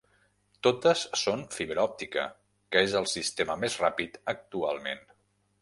[0.67, 2.25] Totes són fibra òptica,
[2.73, 5.07] que és el sistema més ràpid actualment.